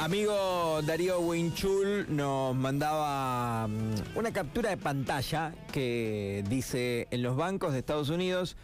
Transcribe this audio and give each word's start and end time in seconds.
Amigo 0.00 0.80
Darío 0.80 1.20
Winchul 1.20 2.06
nos 2.08 2.56
mandaba 2.56 3.68
mm, 3.68 4.16
una 4.16 4.32
captura 4.32 4.70
de 4.70 4.78
pantalla 4.78 5.52
que 5.72 6.42
dice 6.48 7.06
en 7.10 7.22
los 7.22 7.36
bancos 7.36 7.74
de 7.74 7.80
Estados 7.80 8.08
Unidos 8.08 8.56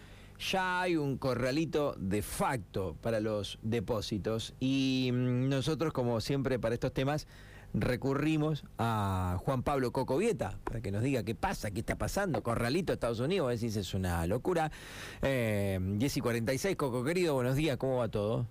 ya 0.50 0.80
hay 0.80 0.96
un 0.96 1.18
corralito 1.18 1.94
de 1.98 2.22
facto 2.22 2.96
para 3.02 3.20
los 3.20 3.58
depósitos 3.60 4.54
y 4.60 5.10
mm, 5.12 5.50
nosotros 5.50 5.92
como 5.92 6.22
siempre 6.22 6.58
para 6.58 6.72
estos 6.72 6.94
temas 6.94 7.26
recurrimos 7.74 8.64
a 8.78 9.36
Juan 9.44 9.62
Pablo 9.62 9.92
Cocovieta 9.92 10.58
para 10.64 10.80
que 10.80 10.90
nos 10.90 11.02
diga 11.02 11.22
qué 11.22 11.34
pasa, 11.34 11.70
qué 11.70 11.80
está 11.80 11.96
pasando, 11.96 12.42
corralito 12.42 12.94
Estados 12.94 13.20
Unidos, 13.20 13.52
a 13.52 13.58
si 13.58 13.66
es 13.66 13.92
una 13.92 14.26
locura. 14.26 14.72
Eh, 15.20 15.98
Jessy 16.00 16.22
46, 16.22 16.76
Coco 16.76 17.04
querido, 17.04 17.34
buenos 17.34 17.56
días, 17.56 17.76
¿cómo 17.76 17.98
va 17.98 18.08
todo? 18.08 18.46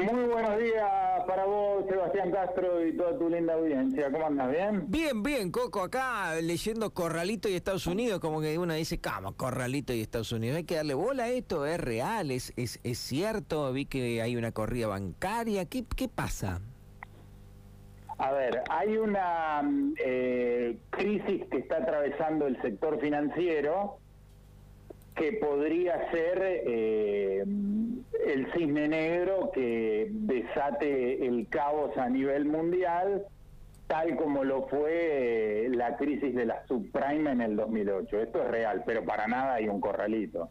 Muy 0.00 0.24
buenos 0.24 0.58
días 0.58 0.90
para 1.26 1.44
vos, 1.44 1.84
Sebastián 1.86 2.30
Castro 2.30 2.86
y 2.86 2.96
toda 2.96 3.18
tu 3.18 3.28
linda 3.28 3.52
audiencia. 3.52 4.10
¿Cómo 4.10 4.26
andas? 4.26 4.50
¿Bien? 4.50 4.84
Bien, 4.88 5.22
bien, 5.22 5.50
Coco, 5.50 5.82
acá 5.82 6.36
leyendo 6.40 6.94
Corralito 6.94 7.50
y 7.50 7.54
Estados 7.54 7.86
Unidos, 7.86 8.18
como 8.18 8.40
que 8.40 8.56
uno 8.58 8.72
dice, 8.72 8.98
¿cómo? 8.98 9.36
Corralito 9.36 9.92
y 9.92 10.00
Estados 10.00 10.32
Unidos. 10.32 10.56
Hay 10.56 10.64
que 10.64 10.76
darle 10.76 10.94
bola 10.94 11.24
a 11.24 11.28
esto, 11.28 11.66
es 11.66 11.78
real, 11.78 12.30
es, 12.30 12.54
es, 12.56 12.80
es 12.82 12.98
cierto, 12.98 13.70
vi 13.74 13.84
que 13.84 14.22
hay 14.22 14.36
una 14.36 14.52
corrida 14.52 14.86
bancaria. 14.86 15.66
¿Qué, 15.66 15.84
qué 15.94 16.08
pasa? 16.08 16.62
A 18.16 18.32
ver, 18.32 18.62
hay 18.70 18.96
una 18.96 19.62
eh, 20.02 20.78
crisis 20.88 21.44
que 21.50 21.58
está 21.58 21.76
atravesando 21.76 22.46
el 22.46 22.60
sector 22.62 22.98
financiero 23.00 23.98
que 25.14 25.34
podría 25.34 26.10
ser 26.10 26.38
eh, 26.42 27.44
el 28.26 28.52
cisne 28.52 28.88
negro 28.88 29.50
que 29.52 30.08
desate 30.10 31.26
el 31.26 31.48
caos 31.48 31.96
a 31.96 32.08
nivel 32.08 32.44
mundial, 32.46 33.26
tal 33.86 34.16
como 34.16 34.44
lo 34.44 34.68
fue 34.68 35.66
eh, 35.66 35.68
la 35.70 35.96
crisis 35.96 36.34
de 36.34 36.46
la 36.46 36.64
subprime 36.66 37.32
en 37.32 37.40
el 37.40 37.56
2008. 37.56 38.20
Esto 38.20 38.42
es 38.42 38.50
real, 38.50 38.82
pero 38.86 39.04
para 39.04 39.26
nada 39.26 39.54
hay 39.54 39.68
un 39.68 39.80
corralito. 39.80 40.50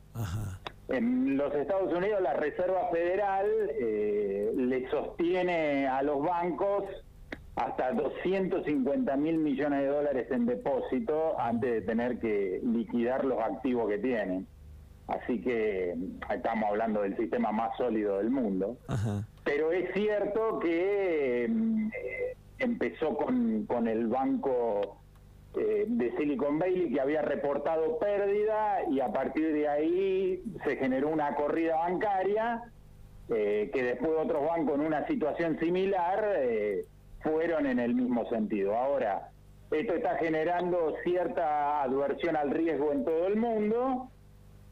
En 0.90 1.38
los 1.38 1.54
Estados 1.54 1.94
Unidos 1.94 2.22
la 2.22 2.34
Reserva 2.34 2.90
Federal 2.92 3.48
eh, 3.80 4.52
le 4.56 4.90
sostiene 4.90 5.88
a 5.88 6.02
los 6.02 6.22
bancos 6.22 6.86
hasta 7.56 7.92
250 7.92 9.16
mil 9.18 9.38
millones 9.38 9.82
de 9.82 9.88
dólares 9.88 10.28
en 10.32 10.46
depósito 10.46 11.40
antes 11.40 11.72
de 11.72 11.82
tener 11.82 12.20
que 12.20 12.62
liquidar 12.64 13.26
los 13.26 13.40
activos 13.40 13.90
que 13.90 13.98
tienen. 13.98 14.48
Así 15.10 15.42
que 15.42 15.96
estamos 16.32 16.70
hablando 16.70 17.02
del 17.02 17.18
sistema 17.18 17.52
más 17.52 17.76
sólido 17.78 18.18
del 18.18 18.30
mundo. 18.30 18.78
Pero 19.44 19.72
es 19.72 19.92
cierto 19.94 20.60
que 20.60 21.46
eh, 21.46 22.36
empezó 22.60 23.18
con, 23.18 23.66
con, 23.66 23.88
el 23.88 24.08
banco 24.08 25.00
eh, 25.58 25.86
de 25.88 26.16
Silicon 26.16 26.60
Valley 26.60 26.94
que 26.94 27.02
había 27.02 27.24
reportado 27.24 27.98
pérdida 27.98 28.84
y 28.92 29.00
a 29.00 29.12
partir 29.12 29.52
de 29.52 29.68
ahí 29.68 30.44
se 30.64 30.76
generó 30.76 31.10
una 31.10 31.34
corrida 31.34 31.78
bancaria 31.78 32.62
eh, 33.30 33.72
que 33.74 33.84
después 33.84 34.12
otros 34.16 34.46
bancos 34.46 34.76
en 34.76 34.82
una 34.82 35.08
situación 35.08 35.58
similar 35.60 36.38
fueron 37.22 37.66
en 37.66 37.80
el 37.80 37.96
mismo 37.96 38.30
sentido. 38.30 38.76
Ahora, 38.76 39.32
esto 39.72 39.94
está 39.94 40.18
generando 40.18 40.94
cierta 41.04 41.82
adversión 41.82 42.36
al 42.36 42.52
riesgo 42.52 42.92
en 42.92 43.06
todo 43.06 43.26
el 43.26 43.38
mundo 43.38 44.12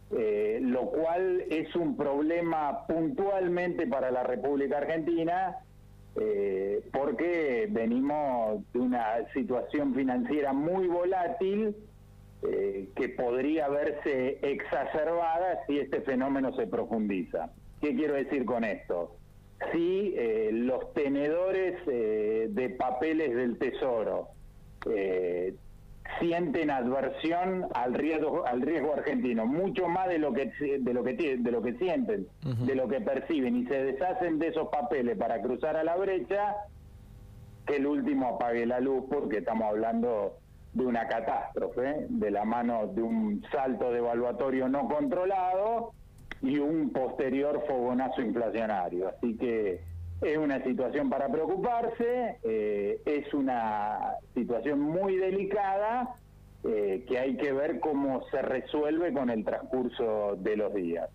eh, 0.09 0.59
lo 0.61 0.89
cual 0.89 1.43
es 1.49 1.75
un 1.75 1.97
problema 1.97 2.87
puntualmente 2.87 3.87
para 3.87 4.09
la 4.09 4.23
República 4.23 4.77
Argentina, 4.77 5.57
eh, 6.15 6.81
porque 6.93 7.67
venimos 7.69 8.61
de 8.71 8.79
una 8.79 9.27
situación 9.33 9.93
financiera 9.93 10.53
muy 10.53 10.87
volátil 10.87 11.75
eh, 12.43 12.87
que 12.95 13.09
podría 13.09 13.67
verse 13.67 14.39
exacerbada 14.41 15.59
si 15.67 15.79
este 15.79 16.01
fenómeno 16.01 16.55
se 16.55 16.67
profundiza. 16.67 17.51
¿Qué 17.81 17.93
quiero 17.93 18.13
decir 18.13 18.45
con 18.45 18.63
esto? 18.63 19.17
Si 19.73 20.15
los 20.51 20.93
tenedores 20.93 21.83
de 21.85 22.75
papeles 22.77 23.35
del 23.35 23.57
Tesoro 23.57 24.29
sienten 26.19 26.69
adversión 26.69 27.65
al 27.73 27.93
riesgo 27.93 28.45
al 28.45 28.61
riesgo 28.61 28.93
argentino 28.93 29.45
mucho 29.45 29.87
más 29.87 30.07
de 30.07 30.19
lo 30.19 30.33
que 30.33 30.51
de 30.79 30.93
lo 30.93 31.03
que 31.03 31.13
de 31.13 31.51
lo 31.51 31.61
que 31.61 31.73
sienten 31.73 32.27
de 32.43 32.75
lo 32.75 32.87
que 32.87 33.01
perciben 33.01 33.55
y 33.57 33.65
se 33.65 33.83
deshacen 33.83 34.39
de 34.39 34.47
esos 34.47 34.69
papeles 34.69 35.17
para 35.17 35.41
cruzar 35.41 35.77
a 35.77 35.83
la 35.83 35.95
brecha 35.95 36.55
que 37.65 37.77
el 37.77 37.85
último 37.85 38.35
apague 38.35 38.65
la 38.65 38.79
luz 38.79 39.03
porque 39.09 39.39
estamos 39.39 39.67
hablando 39.69 40.37
de 40.73 40.85
una 40.85 41.07
catástrofe 41.07 42.05
de 42.09 42.31
la 42.31 42.45
mano 42.45 42.87
de 42.87 43.01
un 43.01 43.43
salto 43.51 43.91
devaluatorio 43.91 44.69
no 44.69 44.87
controlado 44.87 45.91
y 46.41 46.59
un 46.59 46.91
posterior 46.91 47.63
fogonazo 47.67 48.21
inflacionario. 48.21 49.09
Así 49.09 49.35
que 49.37 49.81
es 50.21 50.37
una 50.37 50.63
situación 50.63 51.09
para 51.09 51.29
preocuparse, 51.29 52.37
eh, 52.43 53.01
es 53.05 53.33
una 53.33 54.13
situación 54.33 54.79
muy 54.79 55.15
delicada 55.15 56.15
eh, 56.63 57.05
que 57.07 57.19
hay 57.19 57.37
que 57.37 57.53
ver 57.53 57.79
cómo 57.79 58.23
se 58.31 58.41
resuelve 58.41 59.13
con 59.13 59.29
el 59.29 59.45
transcurso 59.45 60.35
de 60.37 60.57
los 60.57 60.73
días. 60.73 61.09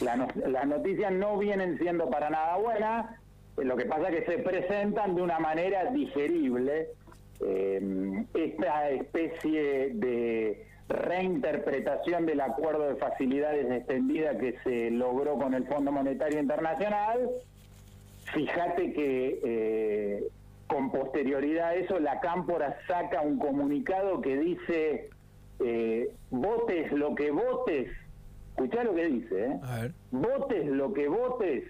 las 0.00 0.66
noticias 0.66 1.10
no 1.12 1.36
vienen 1.36 1.78
siendo 1.78 2.08
para 2.10 2.30
nada 2.30 2.56
buenas, 2.56 3.06
eh, 3.56 3.64
lo 3.64 3.76
que 3.76 3.86
pasa 3.86 4.08
es 4.08 4.20
que 4.20 4.32
se 4.32 4.38
presentan 4.38 5.16
de 5.16 5.22
una 5.22 5.38
manera 5.38 5.90
digerible. 5.90 6.88
esta 8.34 8.90
especie 8.90 9.90
de 9.94 10.66
reinterpretación 10.88 12.26
del 12.26 12.40
acuerdo 12.40 12.88
de 12.88 12.96
facilidades 12.96 13.70
extendida 13.70 14.36
que 14.38 14.58
se 14.64 14.90
logró 14.90 15.38
con 15.38 15.54
el 15.54 15.64
Fondo 15.66 15.92
Monetario 15.92 16.40
Internacional 16.40 17.30
Fíjate 18.34 18.92
que 18.92 19.40
eh, 19.44 20.28
con 20.66 20.90
posterioridad 20.90 21.68
a 21.68 21.74
eso, 21.74 21.98
la 21.98 22.20
Cámpora 22.20 22.78
saca 22.86 23.22
un 23.22 23.38
comunicado 23.38 24.20
que 24.20 24.36
dice, 24.36 25.10
eh, 25.60 26.14
votes 26.30 26.92
lo 26.92 27.14
que 27.14 27.30
votes, 27.30 27.90
escuchá 28.50 28.84
lo 28.84 28.94
que 28.94 29.06
dice, 29.06 29.46
¿eh? 29.46 29.92
votes 30.10 30.66
lo 30.66 30.92
que 30.92 31.08
votes, 31.08 31.64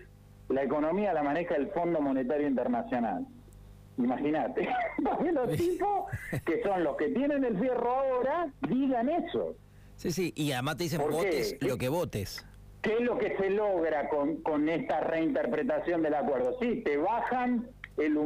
la 0.48 0.62
economía 0.62 1.12
la 1.12 1.22
maneja 1.22 1.54
el 1.54 1.69
Fondo 1.69 2.00
Monetario 2.00 2.48
Internacional. 2.48 3.26
Imagínate, 3.98 4.69
los 5.32 5.56
tipos 5.56 6.04
que 6.44 6.62
son 6.62 6.84
los 6.84 6.96
que 6.96 7.08
tienen 7.08 7.44
el 7.44 7.58
fierro 7.58 7.90
ahora, 7.90 8.52
digan 8.69 9.08
eso. 9.08 9.54
Sí, 9.96 10.12
sí, 10.12 10.32
y 10.36 10.52
además 10.52 10.76
te 10.76 10.84
dicen 10.84 11.00
votes 11.10 11.56
lo 11.60 11.76
que 11.76 11.88
votes. 11.88 12.44
¿Qué 12.88 12.94
es 12.94 13.00
lo 13.03 13.19
que 13.19 13.37
se 13.37 13.50
logra 13.50 14.09
con, 14.09 14.37
con 14.37 14.66
esta 14.66 15.00
reinterpretación 15.00 16.00
del 16.00 16.15
acuerdo? 16.15 16.56
Sí, 16.59 16.81
te 16.82 16.97
bajan 16.97 17.69
el 17.99 18.16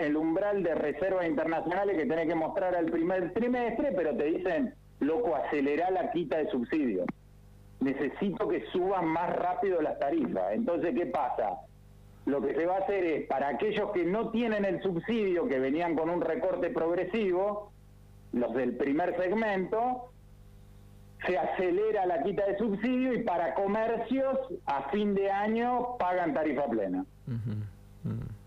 el 0.00 0.16
umbral 0.16 0.64
de 0.64 0.74
reservas 0.74 1.28
internacionales 1.28 1.96
que 1.96 2.04
tenés 2.04 2.26
que 2.26 2.34
mostrar 2.34 2.74
al 2.74 2.86
primer 2.86 3.32
trimestre, 3.32 3.92
pero 3.92 4.16
te 4.16 4.24
dicen, 4.24 4.74
loco, 4.98 5.36
acelera 5.36 5.92
la 5.92 6.10
quita 6.10 6.38
de 6.38 6.50
subsidios. 6.50 7.06
Necesito 7.78 8.48
que 8.48 8.66
suban 8.72 9.06
más 9.06 9.36
rápido 9.36 9.80
las 9.80 10.00
tarifas. 10.00 10.52
Entonces, 10.52 10.96
¿qué 10.96 11.06
pasa? 11.06 11.60
Lo 12.26 12.42
que 12.42 12.56
se 12.56 12.66
va 12.66 12.78
a 12.78 12.80
hacer 12.80 13.04
es, 13.04 13.26
para 13.28 13.46
aquellos 13.50 13.92
que 13.92 14.02
no 14.02 14.32
tienen 14.32 14.64
el 14.64 14.82
subsidio, 14.82 15.46
que 15.46 15.60
venían 15.60 15.94
con 15.94 16.10
un 16.10 16.22
recorte 16.22 16.70
progresivo, 16.70 17.70
los 18.32 18.52
del 18.52 18.76
primer 18.76 19.16
segmento, 19.16 20.10
se 21.26 21.36
acelera 21.36 22.06
la 22.06 22.22
quita 22.22 22.46
de 22.46 22.58
subsidio 22.58 23.14
y 23.14 23.22
para 23.22 23.54
comercios 23.54 24.38
a 24.66 24.88
fin 24.90 25.14
de 25.14 25.30
año 25.30 25.96
pagan 25.98 26.32
tarifa 26.34 26.66
plena. 26.66 27.04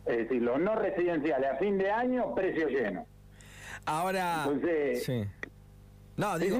Es 0.05 0.17
decir, 0.17 0.41
los 0.41 0.59
no 0.59 0.75
residenciales 0.75 1.51
a 1.51 1.55
fin 1.57 1.77
de 1.77 1.91
año, 1.91 2.33
precio 2.33 2.67
lleno. 2.67 3.05
Ahora, 3.85 4.47
sí. 4.95 5.25
No, 6.17 6.37
digo, 6.37 6.59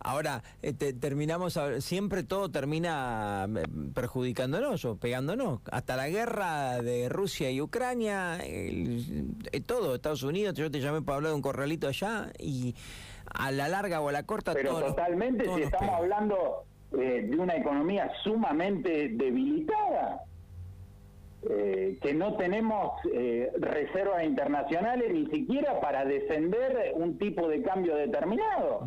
ahora 0.00 0.42
este, 0.60 0.92
terminamos, 0.92 1.58
siempre 1.80 2.24
todo 2.24 2.50
termina 2.50 3.48
eh, 3.48 3.62
perjudicándonos 3.94 4.84
o 4.84 4.96
pegándonos. 4.96 5.60
Hasta 5.70 5.96
la 5.96 6.08
guerra 6.08 6.82
de 6.82 7.08
Rusia 7.08 7.50
y 7.50 7.60
Ucrania, 7.60 8.38
eh, 8.42 9.62
todo, 9.64 9.94
Estados 9.94 10.22
Unidos, 10.24 10.54
yo 10.54 10.70
te 10.70 10.80
llamé 10.80 11.00
para 11.02 11.16
hablar 11.16 11.30
de 11.30 11.36
un 11.36 11.42
corralito 11.42 11.88
allá 11.88 12.30
y 12.38 12.74
a 13.34 13.50
la 13.50 13.68
larga 13.68 14.00
o 14.00 14.08
a 14.08 14.12
la 14.12 14.22
corta. 14.24 14.52
Pero 14.54 14.80
totalmente, 14.80 15.44
si 15.54 15.62
estamos 15.62 15.94
hablando 15.94 16.64
eh, 16.92 17.26
de 17.28 17.36
una 17.36 17.56
economía 17.56 18.10
sumamente 18.22 19.10
debilitada, 19.10 20.22
eh, 21.48 21.98
que 22.00 22.14
no 22.14 22.36
tenemos 22.36 22.92
eh, 23.12 23.50
reservas 23.58 24.24
internacionales 24.24 25.12
ni 25.12 25.26
siquiera 25.26 25.80
para 25.80 26.04
descender 26.04 26.92
un 26.94 27.18
tipo 27.18 27.48
de 27.48 27.62
cambio 27.62 27.94
determinado. 27.94 28.86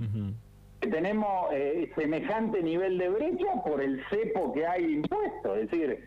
Que 0.80 0.88
tenemos 0.88 1.52
semejante 1.96 2.64
nivel 2.64 2.98
de 2.98 3.10
brecha 3.10 3.62
por 3.64 3.84
el 3.84 4.04
cepo 4.10 4.52
que 4.52 4.66
hay 4.66 4.94
impuesto. 4.94 5.56
Es 5.56 5.70
decir, 5.70 6.04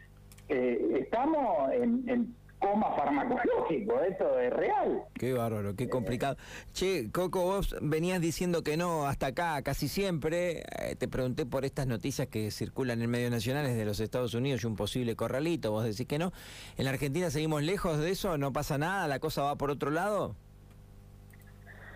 estamos 0.48 1.72
en, 1.72 2.02
en 2.08 2.34
coma 2.64 2.90
farmacológico, 2.96 4.00
esto 4.00 4.38
es 4.38 4.50
real. 4.50 5.04
Qué 5.14 5.34
bárbaro, 5.34 5.76
qué 5.76 5.88
complicado. 5.88 6.36
Che, 6.72 7.10
Coco, 7.12 7.42
vos 7.42 7.76
venías 7.82 8.20
diciendo 8.20 8.62
que 8.62 8.76
no 8.76 9.06
hasta 9.06 9.26
acá 9.26 9.60
casi 9.62 9.88
siempre. 9.88 10.62
Eh, 10.78 10.96
te 10.96 11.06
pregunté 11.08 11.44
por 11.44 11.64
estas 11.64 11.86
noticias 11.86 12.28
que 12.28 12.50
circulan 12.50 13.02
en 13.02 13.10
medios 13.10 13.30
nacionales 13.30 13.76
de 13.76 13.84
los 13.84 14.00
Estados 14.00 14.34
Unidos 14.34 14.64
y 14.64 14.66
un 14.66 14.76
posible 14.76 15.14
corralito, 15.14 15.72
vos 15.72 15.84
decís 15.84 16.06
que 16.06 16.18
no. 16.18 16.32
¿En 16.78 16.84
la 16.84 16.90
Argentina 16.90 17.30
seguimos 17.30 17.62
lejos 17.62 17.98
de 17.98 18.10
eso? 18.10 18.38
¿No 18.38 18.52
pasa 18.52 18.78
nada? 18.78 19.06
¿La 19.08 19.18
cosa 19.18 19.42
va 19.42 19.56
por 19.56 19.70
otro 19.70 19.90
lado? 19.90 20.34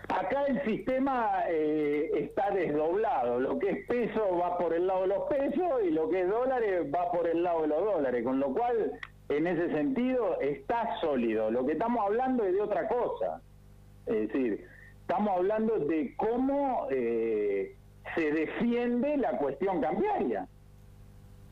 Acá 0.09 0.45
el 0.47 0.63
sistema 0.65 1.43
eh, 1.49 2.09
está 2.15 2.49
desdoblado. 2.51 3.39
Lo 3.39 3.59
que 3.59 3.69
es 3.69 3.87
peso 3.87 4.37
va 4.37 4.57
por 4.57 4.73
el 4.73 4.87
lado 4.87 5.01
de 5.01 5.07
los 5.07 5.23
pesos 5.29 5.81
y 5.87 5.91
lo 5.91 6.09
que 6.09 6.21
es 6.21 6.29
dólares 6.29 6.87
va 6.93 7.11
por 7.11 7.27
el 7.27 7.43
lado 7.43 7.61
de 7.61 7.67
los 7.67 7.83
dólares. 7.83 8.23
Con 8.23 8.39
lo 8.39 8.51
cual, 8.53 8.99
en 9.29 9.47
ese 9.47 9.69
sentido, 9.71 10.39
está 10.41 10.99
sólido. 11.01 11.51
Lo 11.51 11.65
que 11.65 11.73
estamos 11.73 12.05
hablando 12.05 12.43
es 12.43 12.53
de 12.53 12.61
otra 12.61 12.87
cosa. 12.87 13.41
Es 14.05 14.27
decir, 14.27 14.65
estamos 15.01 15.37
hablando 15.37 15.79
de 15.79 16.15
cómo 16.17 16.87
eh, 16.91 17.75
se 18.15 18.31
defiende 18.31 19.17
la 19.17 19.37
cuestión 19.37 19.81
cambiaria. 19.81 20.47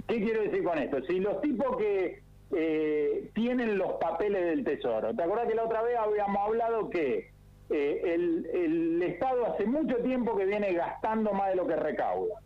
¿Qué 0.07 0.21
quiero 0.21 0.41
decir 0.41 0.63
con 0.63 0.77
esto? 0.77 1.01
Si 1.03 1.19
los 1.19 1.39
tipos 1.41 1.77
que 1.77 2.21
eh, 2.55 3.29
tienen 3.33 3.77
los 3.77 3.93
papeles 3.93 4.45
del 4.45 4.63
tesoro, 4.63 5.13
¿te 5.13 5.23
acuerdas 5.23 5.47
que 5.47 5.55
la 5.55 5.65
otra 5.65 5.81
vez 5.81 5.97
habíamos 5.97 6.37
hablado 6.37 6.89
que 6.89 7.29
eh, 7.69 8.13
el, 8.13 9.01
Estado 9.03 9.45
hace 9.47 9.65
mucho 9.65 9.97
tiempo 9.97 10.35
que 10.37 10.45
viene 10.45 10.73
gastando 10.73 11.33
más 11.33 11.49
de 11.49 11.55
lo 11.55 11.67
que 11.67 11.75
recauda. 11.75 12.41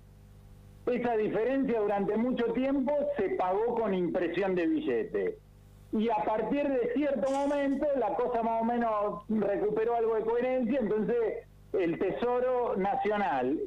Esa 0.86 1.16
diferencia 1.16 1.80
durante 1.80 2.18
mucho 2.18 2.46
tiempo 2.54 2.92
se 3.18 3.30
pagó 3.32 3.76
con 3.76 3.94
impresión 3.94 4.56
de 4.56 4.66
billetes. 4.66 5.36
Y 5.94 6.10
a 6.10 6.24
partir 6.24 6.68
de 6.68 6.94
cierto 6.94 7.30
momento 7.32 7.86
la 7.98 8.16
cosa 8.16 8.42
más 8.42 8.62
o 8.62 8.66
menos 8.66 9.24
recuperó 9.30 9.96
algo 9.96 10.16
de 10.16 10.24
coherencia, 10.24 10.80
entonces 10.80 11.46
el 11.74 12.00
Tesoro 12.00 12.76
Nacional 12.78 13.60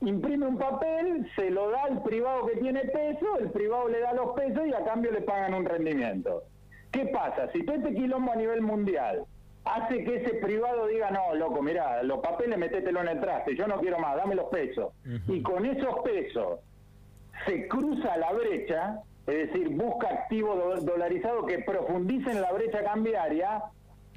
imprime 0.00 0.46
un 0.46 0.58
papel, 0.58 1.28
se 1.36 1.50
lo 1.50 1.70
da 1.70 1.84
al 1.84 2.02
privado 2.02 2.46
que 2.46 2.56
tiene 2.56 2.80
peso, 2.80 3.38
el 3.38 3.50
privado 3.50 3.88
le 3.88 4.00
da 4.00 4.12
los 4.14 4.34
pesos 4.34 4.66
y 4.66 4.72
a 4.72 4.84
cambio 4.84 5.12
le 5.12 5.20
pagan 5.20 5.54
un 5.54 5.64
rendimiento. 5.64 6.44
¿Qué 6.90 7.06
pasa? 7.06 7.50
Si 7.52 7.64
todo 7.64 7.76
este 7.76 7.94
quilombo 7.94 8.32
a 8.32 8.36
nivel 8.36 8.62
mundial 8.62 9.24
hace 9.64 10.04
que 10.04 10.16
ese 10.16 10.34
privado 10.34 10.86
diga, 10.86 11.10
no, 11.10 11.34
loco, 11.34 11.62
mira, 11.62 12.02
los 12.02 12.20
papeles 12.20 12.58
metételo 12.58 13.00
en 13.00 13.08
el 13.08 13.20
traste, 13.20 13.54
yo 13.56 13.66
no 13.66 13.78
quiero 13.78 13.98
más, 13.98 14.16
dame 14.16 14.34
los 14.34 14.46
pesos. 14.46 14.92
Y 15.28 15.42
con 15.42 15.64
esos 15.66 16.00
pesos 16.00 16.60
se 17.46 17.68
cruza 17.68 18.16
la 18.16 18.32
brecha, 18.32 19.00
es 19.26 19.52
decir, 19.52 19.68
busca 19.70 20.08
activos 20.08 20.84
dolarizados 20.84 21.46
que 21.46 21.60
profundicen 21.60 22.40
la 22.40 22.52
brecha 22.52 22.82
cambiaria, 22.82 23.62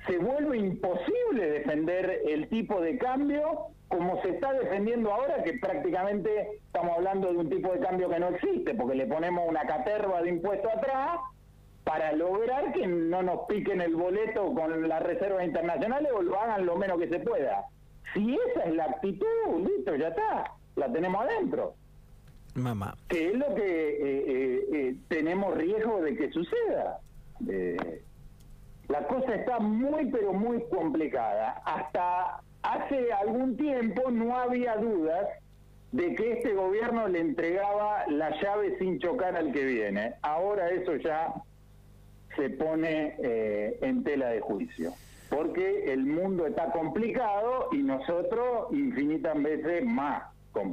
se 0.08 0.18
vuelve 0.18 0.58
imposible 0.58 1.50
defender 1.50 2.22
el 2.28 2.48
tipo 2.50 2.80
de 2.82 2.98
cambio 2.98 3.72
como 3.88 4.22
se 4.22 4.30
está 4.30 4.52
defendiendo 4.54 5.14
ahora, 5.14 5.44
que 5.44 5.54
prácticamente 5.54 6.60
estamos 6.66 6.98
hablando 6.98 7.32
de 7.32 7.38
un 7.38 7.50
tipo 7.50 7.72
de 7.72 7.80
cambio 7.80 8.10
que 8.10 8.20
no 8.20 8.30
existe, 8.30 8.74
porque 8.74 8.96
le 8.96 9.06
ponemos 9.06 9.48
una 9.48 9.62
caterva 9.66 10.22
de 10.22 10.30
impuesto 10.30 10.70
atrás 10.70 11.20
para 11.86 12.12
lograr 12.14 12.74
que 12.74 12.86
no 12.88 13.22
nos 13.22 13.46
piquen 13.48 13.80
el 13.80 13.96
boleto 13.96 14.54
con 14.54 14.90
las 14.90 15.04
reservas 15.04 15.46
internacionales 15.46 16.12
o 16.14 16.22
lo 16.22 16.38
hagan 16.38 16.66
lo 16.66 16.76
menos 16.76 17.00
que 17.00 17.08
se 17.08 17.20
pueda. 17.20 17.64
Si 18.14 18.38
esa 18.50 18.64
es 18.64 18.76
la 18.76 18.86
actitud, 18.86 19.28
listo, 19.60 19.96
ya 19.96 20.08
está, 20.10 20.52
la 20.76 20.92
tenemos 20.92 21.24
adentro. 21.24 21.76
Mamá. 22.56 22.98
Que 23.08 23.30
es 23.30 23.36
lo 23.36 23.54
que 23.54 23.62
eh, 23.62 24.24
eh, 24.28 24.66
eh, 24.74 24.96
tenemos 25.10 25.56
riesgo 25.56 26.02
de 26.02 26.18
que 26.18 26.32
suceda. 26.32 27.00
la 28.88 29.08
cosa 29.08 29.36
está 29.36 29.60
muy, 29.60 30.10
pero 30.10 30.34
muy 30.34 30.64
complicada. 30.70 31.62
Hasta 31.66 32.42
hace 32.64 33.14
algún 33.14 33.58
tiempo 33.58 34.10
no 34.10 34.36
había 34.36 34.76
dudas 34.78 35.28
de 35.92 36.16
que 36.16 36.34
este 36.34 36.54
gobierno 36.54 37.08
le 37.08 37.20
entregaba 37.20 38.08
la 38.08 38.32
llave 38.42 38.76
sin 38.80 39.00
chocar 39.00 39.36
al 39.36 39.52
que 39.52 39.66
viene. 39.66 40.16
Ahora 40.24 40.70
eso 40.70 40.96
ya 40.96 41.34
se 42.36 42.50
pone 42.52 43.16
eh, 43.20 43.78
en 43.82 44.04
tela 44.04 44.30
de 44.30 44.42
juicio, 44.42 44.94
porque 45.30 45.92
el 45.92 46.06
mundo 46.06 46.46
está 46.48 46.72
complicado 46.72 47.70
y 47.72 47.78
nosotros 47.78 48.68
infinitas 48.72 49.42
veces 49.42 49.86
más. 49.86 50.35